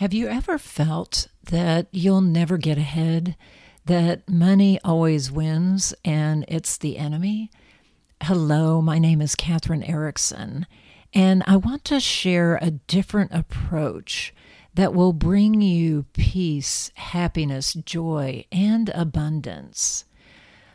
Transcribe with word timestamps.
Have 0.00 0.14
you 0.14 0.28
ever 0.28 0.56
felt 0.56 1.26
that 1.50 1.88
you'll 1.92 2.22
never 2.22 2.56
get 2.56 2.78
ahead, 2.78 3.36
that 3.84 4.26
money 4.30 4.80
always 4.82 5.30
wins 5.30 5.92
and 6.02 6.46
it's 6.48 6.78
the 6.78 6.96
enemy? 6.96 7.50
Hello, 8.22 8.80
my 8.80 8.98
name 8.98 9.20
is 9.20 9.36
Kathryn 9.36 9.86
Eriksen, 9.86 10.66
and 11.12 11.42
I 11.46 11.56
want 11.56 11.84
to 11.84 12.00
share 12.00 12.58
a 12.62 12.70
different 12.70 13.32
approach 13.34 14.32
that 14.72 14.94
will 14.94 15.12
bring 15.12 15.60
you 15.60 16.06
peace, 16.14 16.90
happiness, 16.94 17.74
joy, 17.74 18.46
and 18.50 18.88
abundance. 18.94 20.06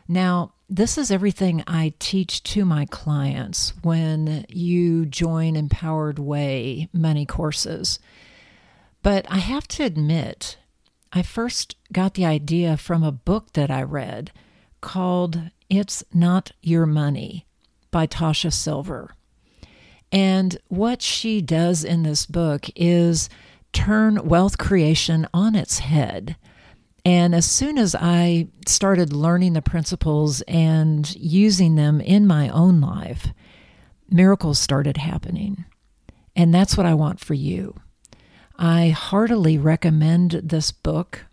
Now, 0.06 0.52
this 0.70 0.96
is 0.96 1.10
everything 1.10 1.64
I 1.66 1.94
teach 1.98 2.44
to 2.44 2.64
my 2.64 2.86
clients 2.86 3.72
when 3.82 4.46
you 4.48 5.04
join 5.04 5.56
Empowered 5.56 6.20
Way 6.20 6.88
money 6.92 7.26
courses. 7.26 7.98
But 9.06 9.24
I 9.30 9.38
have 9.38 9.68
to 9.68 9.84
admit, 9.84 10.58
I 11.12 11.22
first 11.22 11.76
got 11.92 12.14
the 12.14 12.26
idea 12.26 12.76
from 12.76 13.04
a 13.04 13.12
book 13.12 13.52
that 13.52 13.70
I 13.70 13.84
read 13.84 14.32
called 14.80 15.52
It's 15.70 16.02
Not 16.12 16.50
Your 16.60 16.86
Money 16.86 17.46
by 17.92 18.08
Tosha 18.08 18.52
Silver. 18.52 19.14
And 20.10 20.58
what 20.66 21.02
she 21.02 21.40
does 21.40 21.84
in 21.84 22.02
this 22.02 22.26
book 22.26 22.66
is 22.74 23.28
turn 23.72 24.26
wealth 24.26 24.58
creation 24.58 25.28
on 25.32 25.54
its 25.54 25.78
head. 25.78 26.34
And 27.04 27.32
as 27.32 27.46
soon 27.46 27.78
as 27.78 27.94
I 27.94 28.48
started 28.66 29.12
learning 29.12 29.52
the 29.52 29.62
principles 29.62 30.40
and 30.48 31.14
using 31.14 31.76
them 31.76 32.00
in 32.00 32.26
my 32.26 32.48
own 32.48 32.80
life, 32.80 33.28
miracles 34.10 34.58
started 34.58 34.96
happening. 34.96 35.64
And 36.34 36.52
that's 36.52 36.76
what 36.76 36.86
I 36.86 36.94
want 36.94 37.20
for 37.20 37.34
you. 37.34 37.76
I 38.58 38.88
heartily 38.88 39.58
recommend 39.58 40.32
this 40.42 40.70
book 40.70 41.26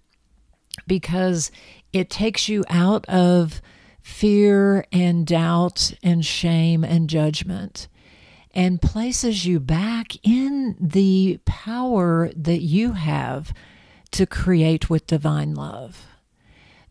because 0.88 1.52
it 1.92 2.10
takes 2.10 2.50
you 2.50 2.64
out 2.70 3.06
of 3.06 3.62
fear 4.02 4.86
and 4.92 5.26
doubt 5.26 5.94
and 6.04 6.26
shame 6.26 6.84
and 6.84 7.10
judgment 7.10 7.88
and 8.54 8.82
places 8.82 9.46
you 9.46 9.60
back 9.60 10.16
in 10.24 10.76
the 10.80 11.40
power 11.46 12.30
that 12.36 12.62
you 12.62 12.94
have 12.94 13.54
to 14.12 14.28
create 14.28 14.90
with 14.90 15.08
divine 15.08 15.56
love. 15.56 16.06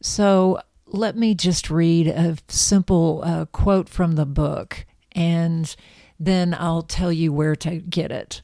So 0.00 0.60
let 0.86 1.16
me 1.16 1.34
just 1.34 1.70
read 1.70 2.08
a 2.08 2.36
simple 2.48 3.22
uh, 3.24 3.44
quote 3.46 3.88
from 3.88 4.16
the 4.16 4.26
book 4.26 4.84
and 5.12 5.74
then 6.18 6.56
I'll 6.58 6.82
tell 6.82 7.12
you 7.12 7.32
where 7.32 7.56
to 7.56 7.76
get 7.76 8.10
it. 8.10 8.42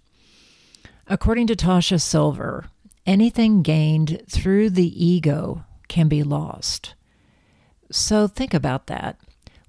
According 1.11 1.47
to 1.47 1.56
Tosha 1.56 1.98
Silver, 1.98 2.67
anything 3.06 3.62
gained 3.62 4.23
through 4.28 4.69
the 4.69 5.06
ego 5.06 5.64
can 5.89 6.06
be 6.06 6.23
lost. 6.23 6.95
So 7.91 8.28
think 8.28 8.53
about 8.53 8.89
that. 8.89 9.19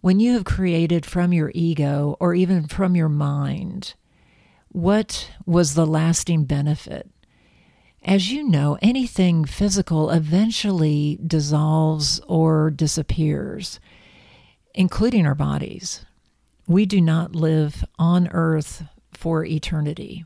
When 0.02 0.20
you 0.20 0.34
have 0.34 0.44
created 0.44 1.06
from 1.06 1.32
your 1.32 1.50
ego 1.56 2.17
or 2.20 2.34
even 2.34 2.67
from 2.67 2.94
your 2.94 3.08
mind, 3.08 3.94
what 4.67 5.32
was 5.45 5.76
the 5.76 5.88
lasting 5.88 6.44
benefit? 6.44 7.10
As 8.04 8.32
you 8.32 8.44
know, 8.44 8.78
anything 8.82 9.45
physical 9.45 10.10
eventually 10.10 11.20
dissolves 11.26 12.20
or 12.28 12.70
disappears, 12.70 13.80
including 14.73 15.26
our 15.26 15.36
bodies. 15.36 16.06
We 16.67 16.86
do 16.86 17.00
not 17.00 17.34
live 17.34 17.86
on 17.98 18.28
earth 18.28 18.84
for 19.14 19.45
eternity. 19.45 20.26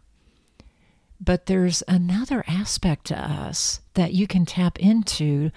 But 1.23 1.45
there's 1.45 1.83
another 1.87 2.43
aspect 2.47 3.05
to 3.05 3.17
us 3.17 3.79
that 3.93 4.13
you 4.13 4.27
can 4.27 4.45
tap 4.45 4.77
into 4.79 5.51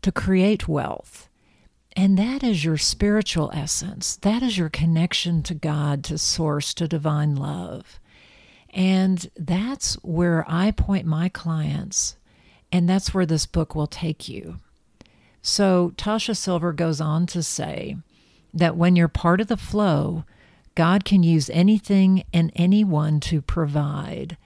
to 0.00 0.10
create 0.10 0.66
wealth. 0.66 1.28
And 1.94 2.18
that 2.18 2.42
is 2.42 2.64
your 2.64 2.76
spiritual 2.76 3.52
essence. 3.54 4.16
That 4.16 4.42
is 4.42 4.58
your 4.58 4.68
connection 4.68 5.44
to 5.44 5.54
God, 5.54 6.02
to 6.04 6.18
Source, 6.18 6.74
to 6.74 6.88
divine 6.88 7.36
love. 7.36 8.00
And 8.70 9.30
that's 9.36 9.94
where 10.02 10.44
I 10.48 10.72
point 10.72 11.06
my 11.06 11.28
clients, 11.28 12.16
and 12.72 12.88
that's 12.88 13.14
where 13.14 13.26
this 13.26 13.46
book 13.46 13.74
will 13.74 13.86
take 13.86 14.28
you. 14.28 14.56
So, 15.42 15.92
Tosha 15.96 16.36
Silver 16.36 16.72
goes 16.72 17.00
on 17.00 17.26
to 17.26 17.42
say 17.42 17.96
that 18.54 18.76
when 18.76 18.96
you're 18.96 19.08
part 19.08 19.40
of 19.40 19.48
the 19.48 19.56
flow, 19.56 20.24
God 20.74 21.04
can 21.04 21.22
use 21.22 21.50
anything 21.50 22.24
and 22.32 22.50
anyone 22.56 23.20
to 23.20 23.42
provide 23.42 24.36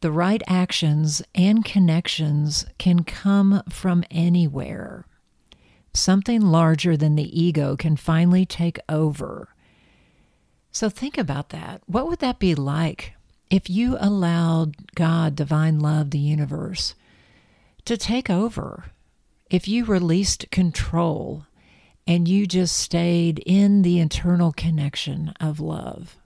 the 0.00 0.12
right 0.12 0.42
actions 0.46 1.22
and 1.34 1.64
connections 1.64 2.64
can 2.78 3.02
come 3.02 3.62
from 3.68 4.04
anywhere. 4.10 5.04
Something 5.92 6.40
larger 6.40 6.96
than 6.96 7.16
the 7.16 7.40
ego 7.40 7.76
can 7.76 7.96
finally 7.96 8.46
take 8.46 8.78
over. 8.88 9.48
So 10.70 10.88
think 10.88 11.18
about 11.18 11.48
that. 11.48 11.82
What 11.86 12.08
would 12.08 12.20
that 12.20 12.38
be 12.38 12.54
like 12.54 13.14
if 13.50 13.68
you 13.68 13.96
allowed 13.98 14.94
God, 14.94 15.34
divine 15.34 15.80
love, 15.80 16.10
the 16.10 16.18
universe, 16.18 16.94
to 17.84 17.96
take 17.96 18.30
over? 18.30 18.84
If 19.50 19.66
you 19.66 19.84
released 19.84 20.50
control 20.50 21.46
and 22.06 22.28
you 22.28 22.46
just 22.46 22.76
stayed 22.76 23.40
in 23.40 23.82
the 23.82 23.98
internal 23.98 24.52
connection 24.52 25.32
of 25.40 25.58
love? 25.58 26.16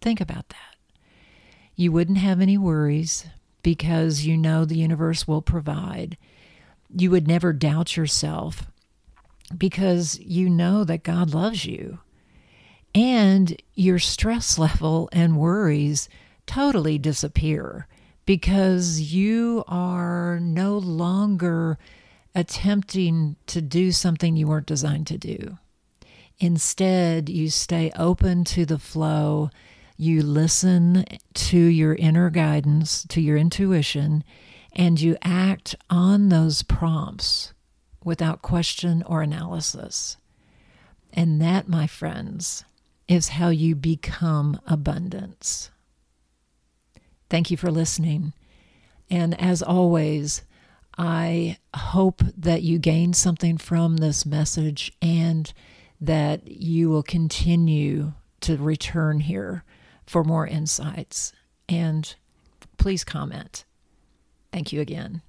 Think 0.00 0.20
about 0.20 0.50
that. 0.50 0.76
You 1.74 1.92
wouldn't 1.92 2.18
have 2.18 2.40
any 2.40 2.58
worries 2.58 3.26
because 3.62 4.26
you 4.26 4.36
know 4.36 4.64
the 4.64 4.76
universe 4.76 5.26
will 5.26 5.42
provide. 5.42 6.16
You 6.94 7.10
would 7.10 7.26
never 7.26 7.52
doubt 7.52 7.96
yourself 7.96 8.66
because 9.56 10.18
you 10.20 10.50
know 10.50 10.84
that 10.84 11.02
God 11.02 11.34
loves 11.34 11.64
you. 11.64 11.98
And 12.94 13.60
your 13.74 13.98
stress 13.98 14.58
level 14.58 15.08
and 15.12 15.36
worries 15.36 16.08
totally 16.46 16.98
disappear 16.98 17.86
because 18.26 19.00
you 19.00 19.64
are 19.66 20.38
no 20.40 20.78
longer 20.78 21.78
attempting 22.34 23.36
to 23.46 23.60
do 23.60 23.92
something 23.92 24.36
you 24.36 24.46
weren't 24.46 24.66
designed 24.66 25.06
to 25.06 25.18
do. 25.18 25.58
Instead, 26.38 27.28
you 27.28 27.50
stay 27.50 27.90
open 27.96 28.44
to 28.44 28.64
the 28.64 28.78
flow 28.78 29.50
you 30.02 30.20
listen 30.20 31.04
to 31.32 31.56
your 31.56 31.94
inner 31.94 32.28
guidance, 32.28 33.04
to 33.04 33.20
your 33.20 33.36
intuition, 33.36 34.24
and 34.72 35.00
you 35.00 35.16
act 35.22 35.76
on 35.88 36.28
those 36.28 36.64
prompts 36.64 37.52
without 38.02 38.42
question 38.42 39.04
or 39.06 39.22
analysis. 39.22 40.16
And 41.12 41.40
that, 41.40 41.68
my 41.68 41.86
friends, 41.86 42.64
is 43.06 43.28
how 43.28 43.50
you 43.50 43.76
become 43.76 44.60
abundance. 44.66 45.70
Thank 47.30 47.52
you 47.52 47.56
for 47.56 47.70
listening. 47.70 48.32
And 49.08 49.40
as 49.40 49.62
always, 49.62 50.42
I 50.98 51.58
hope 51.76 52.22
that 52.36 52.62
you 52.62 52.80
gain 52.80 53.12
something 53.12 53.56
from 53.56 53.98
this 53.98 54.26
message 54.26 54.92
and 55.00 55.52
that 56.00 56.48
you 56.48 56.90
will 56.90 57.04
continue 57.04 58.14
to 58.40 58.56
return 58.56 59.20
here 59.20 59.62
for 60.06 60.24
more 60.24 60.46
insights. 60.46 61.32
And 61.68 62.14
please 62.78 63.04
comment. 63.04 63.64
Thank 64.52 64.72
you 64.72 64.80
again. 64.80 65.22